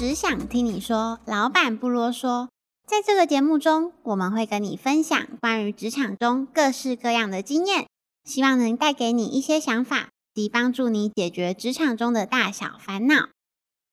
[0.00, 2.48] 只想听你说，老板不啰嗦。
[2.86, 7.86] 在这个节目中，我们会跟你分享关于职场中各式各样的经验，
[8.24, 13.28] 希望能带给你一些想法，及帮助你解决职场中的大小烦恼。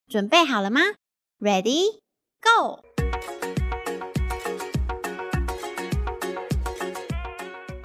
[0.08, 0.80] 准备好了吗
[1.42, 2.00] ？Ready,
[2.40, 2.86] go！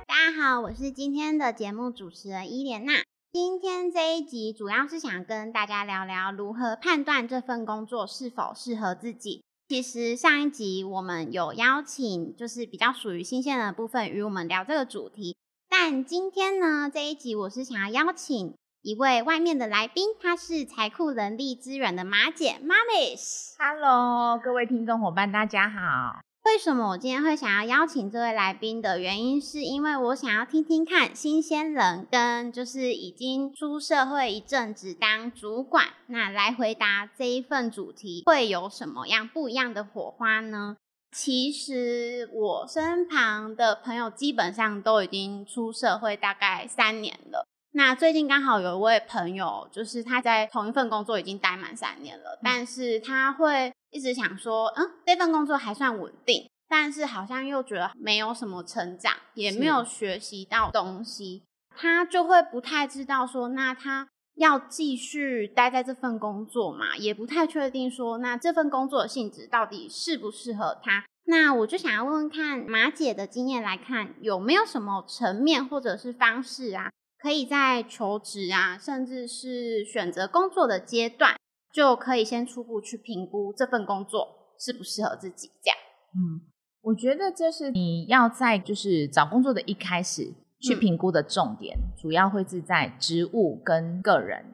[0.06, 3.02] 大家好，我是今天的节目主持人伊莲娜。
[3.32, 9.42] 今天这一集主要是想跟大家聊聊如何判断这份工作是否适合自己。
[9.68, 15.34] 其实上一集我们有邀请，就是比较属于新鲜的部分，与我们聊这个主题。
[15.66, 26.20] 但今天呢，这一集我是想要邀请一位外面的来宾，她是财库人力资源的马姐 m a m i s Hello，各位听众伙伴，大家好。
[26.44, 40.76] 为什么我今天会想要邀请这位来宾的原因，是因为我想要听听看新鲜人跟就是已经出社会一阵子当主管，那来回答这一份主题会有什么样不一样的火花呢？
[41.12, 47.46] 其实我身旁的朋友基本上都已经出社会大概三年了。
[47.74, 53.71] 那最近刚好有一位朋友，就是他在同一份工作已经待满三年了，但是他会。
[53.92, 61.44] 一直想说，嗯，这份工作还算稳定，但是好像又觉得没有什么成长，也没有学习到东西，
[61.76, 71.04] 他就会不太知道说，那他要继续待在这份工作嘛，也不太确定说，那这份工作的性质到底适不适合他。
[71.24, 81.36] 那我就想要问问看马姐的经验来看，有没有什么层面或者是方式啊，可以在求职啊，甚至是选择工作的阶段。
[81.72, 85.78] 就可以先初步去评估这份工作适不适合自己，这样。
[86.14, 86.44] 嗯，
[86.82, 94.44] 我觉得这是你要在就是找工作的一开始去评估的重点，主要会是在职务跟个人，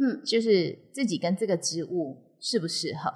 [0.00, 3.12] 嗯，就是自己跟这个职务适不适合。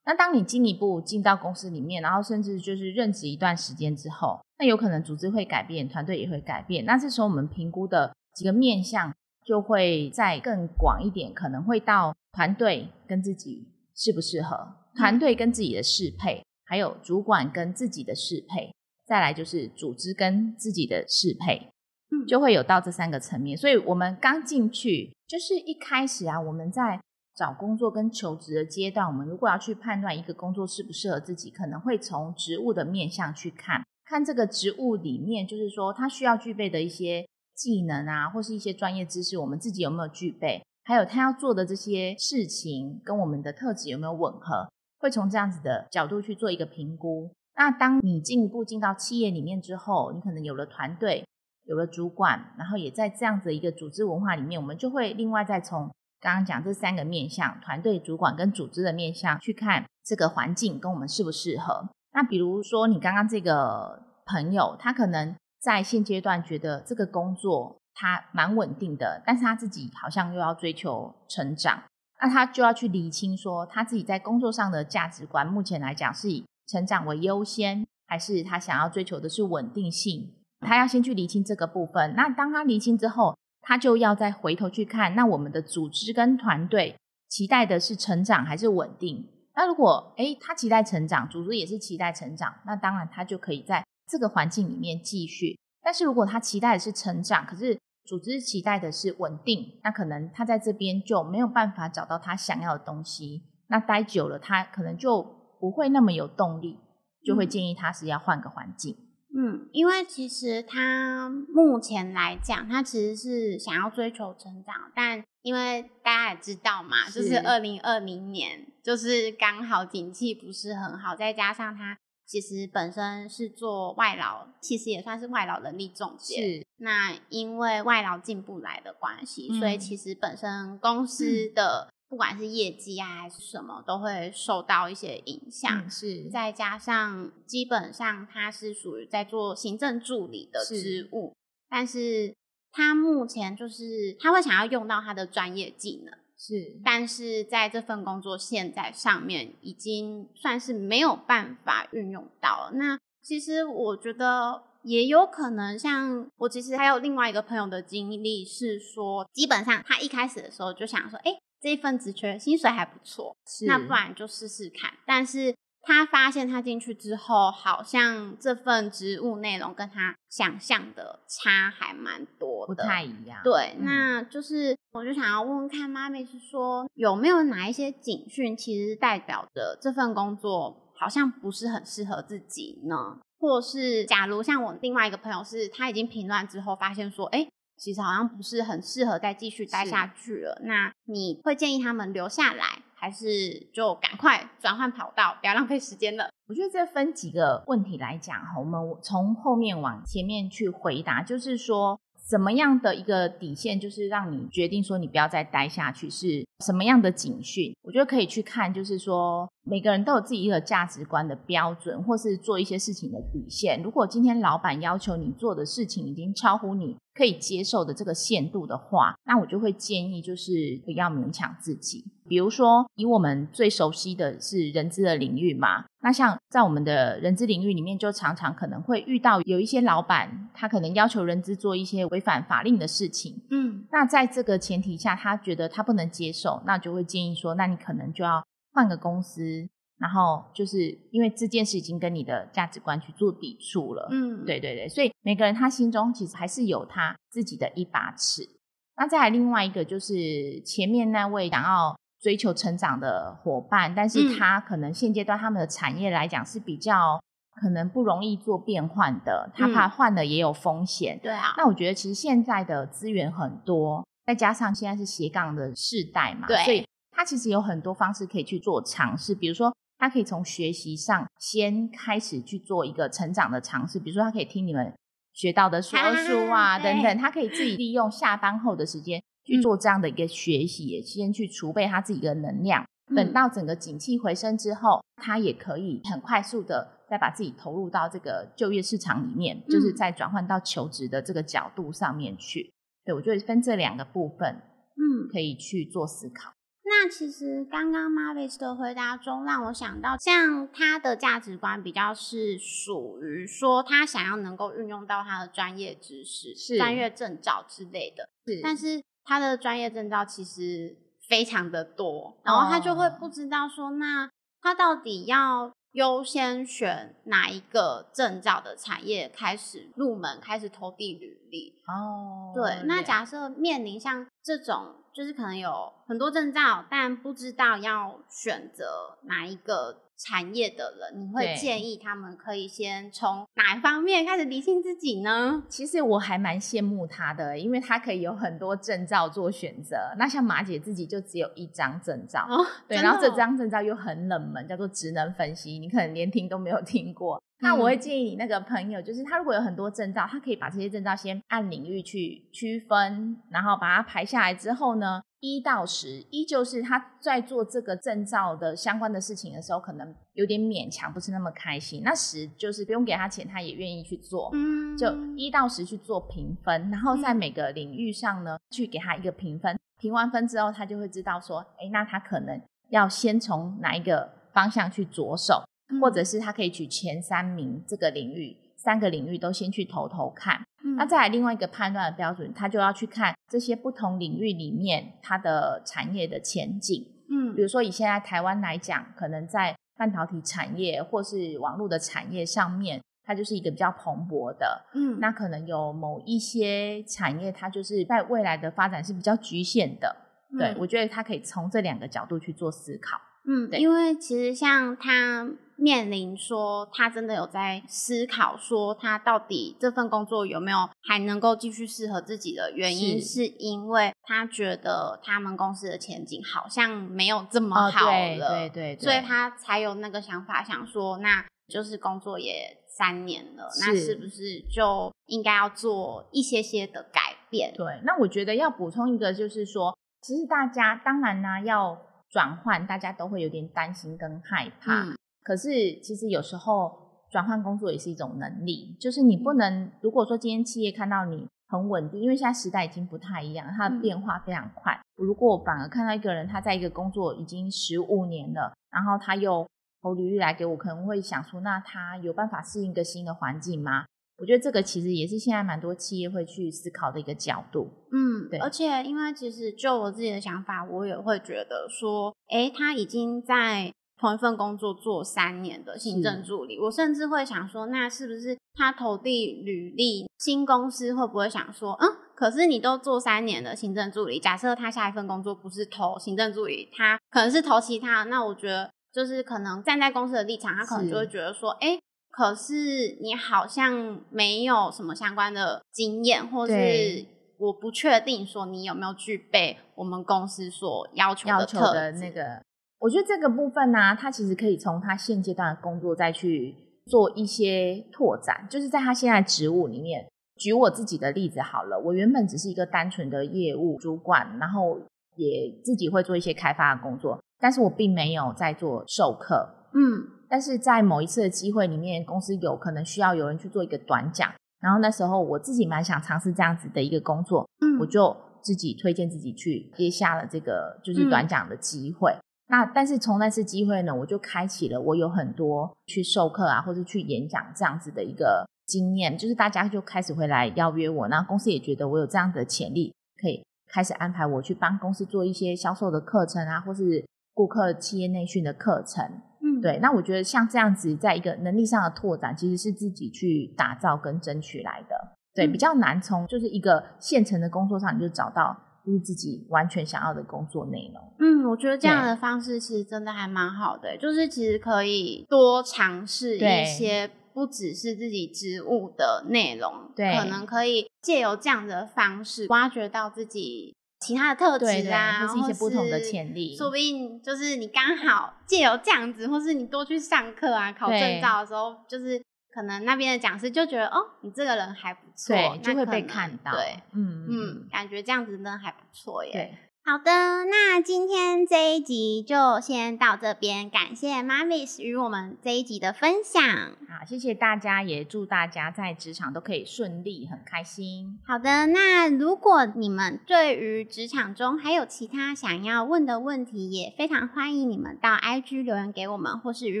[0.04, 6.84] 那当你进一步进到公司里面，然后甚至就是任职一段时间之后，那有可能组织会改变，团队也会改变。
[6.84, 9.14] 那这时候我们评估的几个面向。
[9.46, 18.74] 就会再更广一点，可能会到团队跟自己适不适合，团队跟自己的适配，还有主管跟自己的适配，
[19.06, 21.70] 再来就是组织跟自己的适配，
[22.10, 23.56] 嗯，就会有到这三个层面。
[23.56, 27.00] 所以，我们刚进去就是一开始啊，我们在
[27.36, 37.24] 找工作跟求职的阶段，我们如果要去判断一个工作适不适合自己，可能会从职务的面向去看，看这个职务里面，就是说它需要具备的一些。
[37.56, 40.62] 技能啊，或是一些专业知识，我们自己有没有具备？
[40.84, 44.68] 还有他要做的这些事情，跟我们的特质有没有吻合？
[45.00, 47.28] 会从这样子的角度去做一个评估。
[47.56, 51.24] 那当你进一步进到企业里面之后，你可能有了团队，
[51.64, 55.90] 有了主管，然后也在这样子一个组织文化里面，我们就会另外再从
[56.20, 61.88] 刚刚讲这三个面向：团队、主管跟组织的面向去看这个环境跟我们适不适合。
[62.12, 65.34] 那比如说你刚刚这个朋友，他可能。
[65.60, 71.82] 在现阶段觉得这个工作他蛮稳定的，但是他自己好像又要追求成长，
[72.20, 80.34] 那他就要去理清说他自己在工作上的价值观，目前来讲是以成长为优先，还是他想要追求的是稳定性？
[80.60, 82.14] 他要先去理清这个部分。
[82.14, 86.96] 那当他理清之后，他就要再回头去看，那我们的组织跟团队
[87.28, 89.28] 期待的是成长还是稳定？
[89.54, 93.84] 那如果诶他期待成长，组织也是期待成长，那当然他就可以在。
[94.08, 103.42] 这个环境里面继续，但是如果他期待的是成长，可是组织期待的是稳定，那可能他在这边就没有办法找到他想要的东西。
[103.68, 105.22] 那待久了，他可能就
[105.58, 106.78] 不会那么有动力，
[107.24, 108.96] 就会建议他是要换个环境。
[109.36, 121.98] 嗯，因为其实他目前来讲，他其实是想要追求成长，但因为大家也知道嘛，就是二零二零年就是刚好景气不是很好，再加上他。
[122.26, 126.34] 其实本身是做外劳，其实也算是外劳人力中介。
[126.58, 126.66] 是。
[126.78, 135.88] 那因为外劳进不来的关系，所以其实本身公司的不管是业绩啊还是什么，都会受到一些影响。
[135.88, 136.28] 是。
[136.28, 141.32] 再加上基本上他是属于在做行政助理的职务，
[141.70, 142.34] 但是
[142.72, 146.12] 他目前就是他会想要用到他的专业技能。
[146.38, 152.72] 是，但是在这份工作现在上面已经算是没有办法运用到了。
[152.74, 163.34] 那其实我觉得也有可能，像我其实还有另外一个朋友的经历是说，基本上他一开始的时候就想说，哎，这一份职缺薪水还不错，
[163.66, 164.92] 那不然就试试看。
[165.06, 165.54] 但是
[165.86, 173.40] 他发现他进去之后，好像这份职务内容跟他想象的差还蛮多的，不太一样。
[173.44, 183.18] 对，那就是我就想要问问看，妈咪是说有没有哪一些警讯，其实代表着这份工作好像不是很适合自己呢？
[183.38, 187.46] 或是假如像我另外一个朋友是，他已经评论之后发现说，哎，
[187.76, 192.82] 其实好像不是很适合再继续待下去了，那你会建议他们留下来？
[192.96, 196.30] 还是就赶快转换跑道，不要浪费时间了。
[196.48, 201.98] 我觉得这分几个问题来讲哈，我们从后面往前面去回答，就是说。
[202.28, 207.72] 怎么样的一个底线，就是让你决定说你不要再待下去，是什么样的警讯？
[207.82, 213.80] 我觉得可以去看，就是说每个人都有自己一个价值观的标准，或是做一些事情的底线。
[213.80, 222.04] 如果今天老板要求你做的事情已经超乎你可以接受的这个限度的话，那我就会建议就是不要勉强自己。
[222.28, 225.84] 比如说，以我们最熟悉的是人资的领域嘛。
[226.02, 233.42] 那像在我们的人资领域里面，就常常可能会遇到有一些老板，他可能要求人资做一些违反法令的事情。
[233.50, 239.68] 嗯，那在这个前提下，他觉得他不能接受，那就会建议说，那你可能就要换个公司，
[239.98, 244.08] 然后就是因为这件事已经跟你的价值观去做抵触了。
[244.12, 248.48] 嗯，对对对，所以每个人他心中其实还是有他自己的一把尺。
[248.96, 251.96] 那再来另外一个就是前面那位想要。
[252.26, 257.22] 追求成长的伙伴，但是他可能现阶段他们的产业来讲是比较
[257.54, 261.20] 可能不容易做变换的，他怕换了也有风险。
[261.22, 269.32] 对啊，那我觉得其实现在的资源很多，再加上现在是斜杠的世代嘛，所以他其实有很多方式可以去做尝试。
[269.32, 274.92] 比如说，他可以从学习上先开始去做一个成长的尝试，比如说他可以听你们
[275.32, 275.96] 学到的说
[276.26, 279.22] 书啊等等，他可以自己利用下班后的时间。
[279.46, 282.84] 去做这样的一个学习，先去储备他自己的能量，
[283.14, 292.72] 等到整个景气回升之后，他也可以很快速的再把自己投入到这个就业市场里面，就是再转换到求职的这个角度上面去。
[293.04, 294.60] 对我觉得分这两个部分，
[294.96, 296.52] 嗯，可以去做思考。
[296.88, 309.00] 那其实刚刚 Marvis 的回答中，让我想到，像他的价值观比较是属于说，他想要能够运用到他的专业知识、专业证照之类的，是，但是。
[309.26, 310.96] 他的专业证照其实
[311.28, 314.30] 非常的多，然后他就会不知道说，那
[314.62, 321.74] 他到底要优先选哪一个证照的产业开始入门，开始投递履历。
[321.86, 330.02] 哦，对，那假设面临像这种，就是可能有很多证照，但不知道要选择哪一个。
[330.18, 335.62] 产业的人，你会建议他们可以先从哪一方面开始理清自己呢？
[335.68, 339.98] 其实我还蛮羡慕他的，因为他可以有很多证照做选择。
[340.16, 342.48] 那像马姐自己就只有一张证照，
[342.88, 347.38] 对，然后这张证照又很冷门，叫做职能分析，你可能连听都没有听过。
[347.60, 355.22] 那我会建议你那个朋友，就是他如果有很多证照，他可以把这些证照先按领域去区分，然后把它排下来之后呢。
[355.40, 362.02] 一到十，依旧是他在做这个证照的相关的事情的时候，可能有点勉强，不是那么开心。
[362.02, 364.50] 那十就是不用给他钱，他也愿意去做。
[364.54, 369.78] 嗯，就一到十去做评分，然后在每个领域上呢，去给他一个评分。
[370.00, 375.62] 评完分之后，他就会知道说，哎，那他可能要先从哪一个方向去着手，
[376.00, 378.56] 或者是他可以取前三名这个领域。
[378.78, 380.62] 三个领域都先去投投看，
[380.96, 387.04] 那再来另外一个判断的标准，他就要去看这些不同领域里面它的产业的前景。
[387.28, 394.84] 嗯，比如说以现在台湾来讲，可能在半导体产业或是网络的产业上面，它就是一个比较蓬勃的。
[394.94, 400.14] 嗯，那可能有某一些产业，它就是在未来的发展是比较局限的。
[400.56, 403.18] 对我觉得他可以从这两个角度去做思考。
[403.48, 427.72] 嗯，因为其实像他面临说，他真的有在思考说，他到底这份工作有没有还能够继续适合自己的原因，是因为他觉得他们公司的前景好像没有这么好了，对对，所以他才有那个想法，想说，那就是工作也三年了，那是不是就应该要做一些些的改变？
[427.76, 432.05] 对，那我觉得要补充一个，就是说，其实大家当然呢要。
[432.36, 435.06] 转换大家都会有点担心跟害怕，
[435.42, 445.00] 可是其实有时候转换工作也是一种能力，就是你不能如果说今天企业看到你很稳定，因为现在时代已经不太一样，它的变化非常快。
[445.16, 449.66] 如果反而看到一个人他在一个工作已经十五年了，然后他又
[450.02, 454.04] 投履历来给我，可能会想说，那他有办法适应一个新的环境吗？
[454.38, 457.90] 我觉得这个其实也是现在蛮多企业会去思考的一个角度。
[458.12, 458.58] 嗯，对。
[458.58, 481.98] 而且因为其实就我自己的想法，我也会觉得说，哎，他已经在同一份工作做三年的行政助理，我甚至会想说，那是不是他投递履历，新公司会不会想说，嗯，可是你都做三年的行政助理，假设他下一份工作不是投行政助理，他可能是投其他，那我觉得就是可能站在公司的立场，他可能就会觉得说，哎，
[482.36, 487.24] 可是你好像没有什么相关的经验，或是
[487.58, 492.60] 我不确定说你有没有具备我们公司所要求要求的那个。
[492.98, 496.74] 我觉得这个部分呢，他其实可以从他现阶段的工作再去
[497.06, 500.26] 做一些拓展，就是在他现在职务里面。
[500.56, 504.98] 举我自己的例子好了，我原本只是一个单纯的业务主管，然后
[505.36, 509.68] 也自己会做一些开发的工作，但是我并没有在做授课。
[509.94, 522.36] 嗯，但是在某一次的机会里面，公司有可能需要有人去做一个短讲，然后那时候我自己蛮想尝试这样子的一个工作，嗯，我就自己推荐自己去接下了这个就是短讲的机会。
[522.68, 537.24] 那但是从那次机会呢，我就开启了我有很多去授课啊，或者去演讲这样子的一个经验，就是大家就开始会来邀约我，那公司也觉得我有这样的潜力，可以开始安排我去帮公司做一些销售的课程啊，或是
[537.54, 539.24] 顾客企业内训的课程。
[539.66, 539.98] 嗯，对。
[540.00, 545.16] 那我觉得像这样子，在一个能力上的拓展，其实是自己去打造跟争取来的。
[545.54, 549.12] 对，比较难从就是一个现成的工作上你就找到就。
[549.12, 551.22] 是自己完全想要的工作内容。
[551.38, 566.76] 嗯，我觉得这样的方式其实真的还蛮好的，就是其实可以多尝试一些不只是自己职务的内容，对，可能可以借由这样的方式挖掘到自己其他的特质啊，或是一些不同的潜力。
[566.76, 572.42] 说不定就是你刚好借由这样子，或是你多去上课啊，考证照的时候，就是。
[572.68, 576.72] 可能那边的讲师就觉得哦，你这个人还不错，就会被看到。
[576.72, 579.78] 对，嗯嗯，感觉这样子呢还不错耶。
[580.06, 586.62] 对，好的，那今天这一集就先到这边，感谢 Mavis 与我们这一集的分享。
[586.62, 591.40] 好，谢谢大家，也祝大家在职场都可以顺利，很开心。
[591.44, 600.00] 好的，那如果你们对于职场中还有其他想要问的问题，也非常欢迎你们到 IG 留言给我们，或是与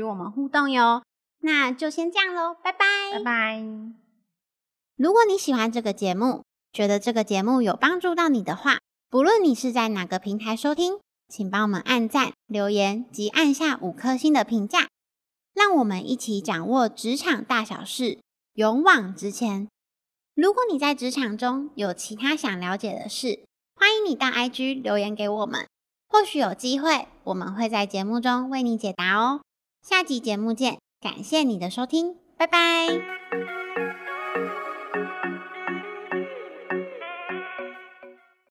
[0.00, 1.02] 我们互动哟。
[1.40, 3.60] 那就先这样喽，拜拜，拜拜。
[4.96, 10.98] 如果你喜欢这个节目，觉得这个节目有帮助到你的话，不论你是在哪个平台收听，
[11.28, 14.88] 请帮我们按赞、留言及按下五颗星的评价，
[15.54, 18.18] 让我们一起掌握职场大小事，
[18.54, 19.68] 勇往直前。
[20.34, 23.44] 如果你在职场中有其他想了解的事，
[23.74, 25.66] 欢迎你到 IG 留言给我们，
[26.08, 29.40] 或许有机会我们会在节目中为你解答哦。
[29.82, 30.78] 下集节目见。
[30.98, 33.65] 感谢你的收听，拜拜。